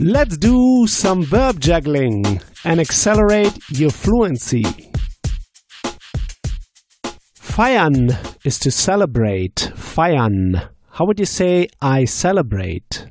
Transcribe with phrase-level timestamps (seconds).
[0.00, 4.64] Let's do some verb juggling and accelerate your fluency.
[7.38, 8.10] Feiern
[8.44, 9.70] is to celebrate.
[9.76, 10.68] Feiern.
[10.90, 13.06] How would you say I celebrate?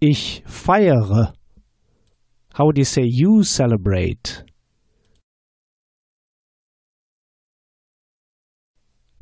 [0.00, 1.34] Ich feiere.
[2.54, 4.42] How would you say you celebrate?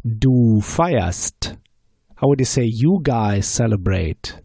[0.05, 1.59] Du feierst.
[2.21, 4.41] How would you say you guys celebrate?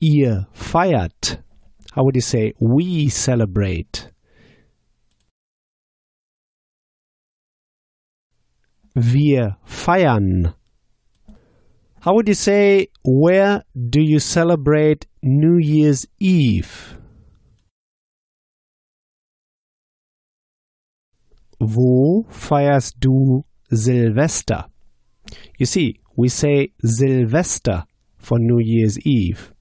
[0.00, 1.42] Ihr feiert.
[1.92, 4.12] How would you say we celebrate?
[8.94, 10.54] Wir feiern.
[12.02, 16.96] How would you say where do you celebrate New Year's Eve?
[21.64, 24.66] Wo feierst du Silvester?
[25.58, 27.84] You see, we say Silvester
[28.18, 29.52] for New Year's Eve.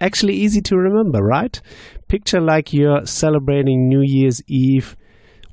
[0.00, 1.60] Actually, easy to remember, right?
[2.08, 4.96] Picture like you're celebrating New Year's Eve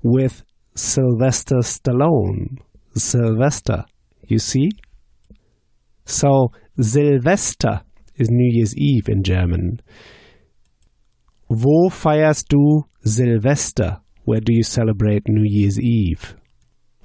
[0.01, 0.43] with
[0.75, 2.57] Sylvester Stallone.
[2.95, 3.85] Sylvester,
[4.27, 4.69] you see?
[6.05, 7.81] So, Silvester
[8.15, 9.81] is New Year's Eve in German.
[11.49, 13.99] Wo feierst du Silvester?
[14.23, 16.35] Where do you celebrate New Year's Eve?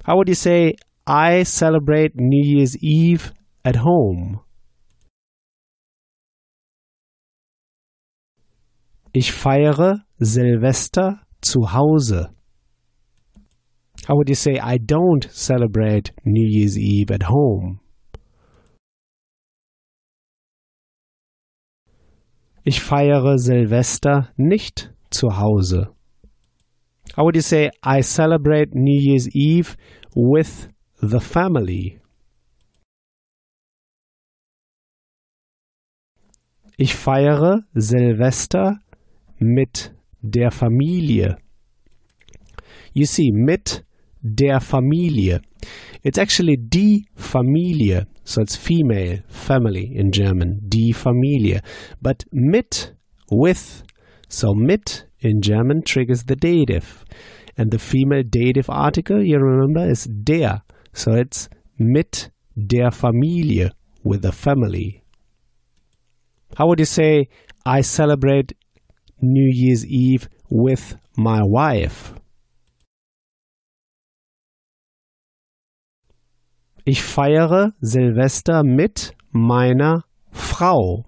[0.03, 3.33] How would you say, I celebrate New Year's Eve
[3.65, 4.41] at home?
[9.13, 12.29] Ich feiere Silvester zu Hause.
[14.07, 17.79] How would you say, I don't celebrate New Year's Eve at home?
[22.63, 25.96] Ich feiere Silvester nicht zu Hause.
[27.17, 29.75] How would you say, I celebrate New Year's Eve
[30.15, 30.69] with
[31.01, 31.99] the family?
[36.77, 38.75] Ich feiere Silvester
[39.39, 41.37] mit der Familie.
[42.93, 43.83] You see, mit
[44.21, 45.41] der Familie.
[46.03, 51.61] It's actually die Familie, so it's female, family in German, die Familie.
[51.99, 52.93] But mit,
[53.31, 53.83] with,
[54.27, 57.05] so mit in German triggers the dative.
[57.57, 60.61] And the female dative article, you remember, is der.
[60.93, 61.49] So it's
[61.79, 63.71] mit der Familie,
[64.03, 65.03] with the family.
[66.55, 67.29] How would you say,
[67.65, 68.53] I celebrate
[69.21, 72.13] New Year's Eve with my wife?
[76.85, 81.03] Ich feiere Silvester mit meiner Frau.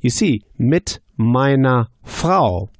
[0.00, 2.70] You see, mit meiner Frau.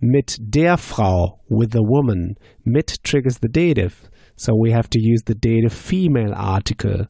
[0.00, 2.36] Mit der Frau, with the woman.
[2.64, 4.08] Mit triggers the dative.
[4.36, 7.06] So we have to use the dative female article.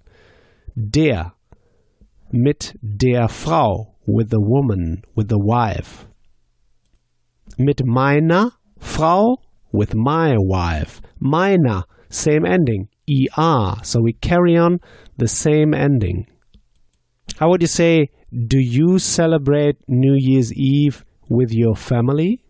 [0.76, 1.32] Der.
[2.32, 6.06] Mit der Frau, with the woman, with the wife.
[7.58, 9.38] Mit meiner Frau,
[9.72, 11.00] with my wife.
[11.18, 12.88] Meiner, same ending.
[13.36, 13.76] er.
[13.82, 14.80] So we carry on
[15.16, 16.26] the same ending.
[17.38, 22.42] How would you say, do you celebrate New Year's Eve with your family?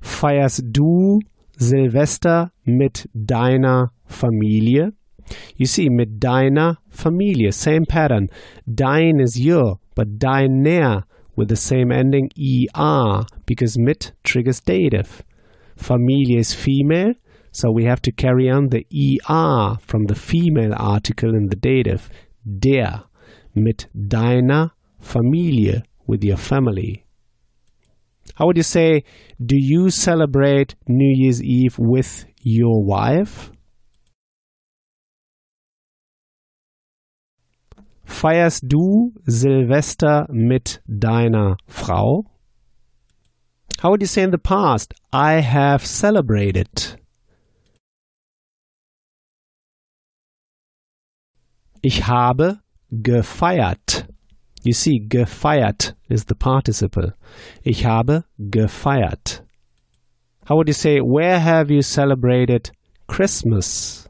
[0.00, 1.20] Feierst du
[1.58, 4.92] Silvester mit deiner Familie?
[5.56, 8.28] You see, mit deiner Familie, same pattern.
[8.66, 11.04] Dein is your, but deiner
[11.36, 12.30] with the same ending
[12.74, 15.22] er because mit triggers dative.
[15.76, 17.14] Familie is female,
[17.52, 18.86] so we have to carry on the
[19.30, 22.08] er from the female article in the dative.
[22.44, 23.04] Der
[23.54, 24.70] mit deiner
[25.00, 27.04] Familie with your family.
[28.36, 29.04] How would you say,
[29.44, 33.50] do you celebrate New Year's Eve with your wife?
[38.06, 42.24] Feierst du Silvester mit deiner Frau?
[43.80, 47.01] How would you say in the past, I have celebrated?
[51.84, 52.60] Ich habe
[52.92, 54.06] gefeiert.
[54.62, 57.14] You see, gefeiert is the participle.
[57.64, 59.42] Ich habe gefeiert.
[60.48, 62.70] How would you say, where have you celebrated
[63.08, 64.08] Christmas?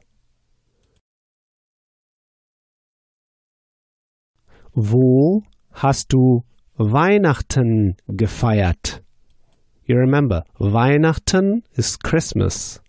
[4.75, 5.43] Wo
[5.73, 6.45] hast du
[6.77, 9.03] Weihnachten gefeiert?
[9.87, 12.83] You remember, Weihnachten is Christmas.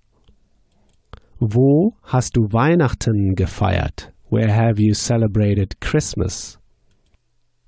[1.40, 4.13] Wo hast du Weihnachten gefeiert?
[4.34, 6.58] Where have you celebrated Christmas?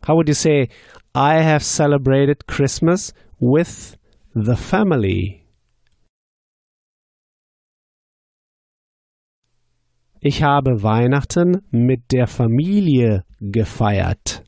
[0.01, 0.69] How would you say,
[1.13, 3.95] I have celebrated Christmas with
[4.33, 5.45] the family?
[10.23, 14.41] Ich habe Weihnachten mit der Familie gefeiert.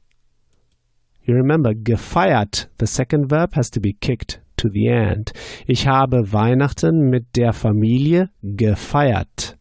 [1.22, 5.34] You remember, gefeiert, the second verb has to be kicked to the end.
[5.68, 9.56] Ich habe Weihnachten mit der Familie gefeiert.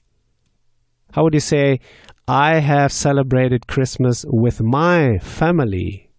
[1.15, 1.81] How would you say,
[2.29, 6.11] I have celebrated Christmas with my family?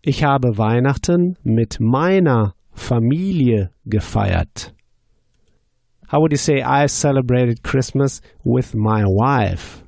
[0.00, 4.72] Ich habe Weihnachten mit meiner Familie gefeiert.
[6.08, 9.84] How would you say I celebrated Christmas with my wife?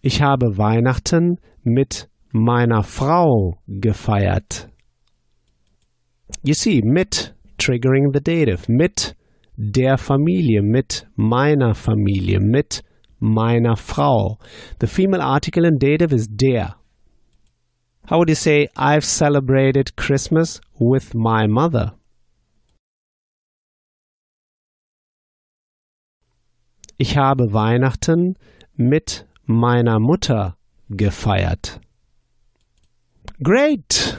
[0.00, 4.68] Ich habe Weihnachten mit meiner Frau gefeiert.
[6.42, 9.14] You see, mit triggering the dative, mit
[9.56, 12.82] der Familie, mit meiner Familie, mit
[13.20, 14.38] meiner Frau.
[14.80, 16.74] The female article in dative is der.
[18.06, 21.92] How would you say, I've celebrated Christmas with my mother?
[26.98, 28.36] Ich habe Weihnachten
[28.76, 30.56] mit meiner Mutter
[30.90, 31.80] gefeiert.
[33.42, 34.12] Great!